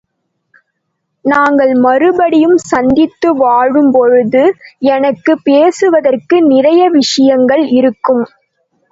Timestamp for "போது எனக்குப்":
3.91-5.43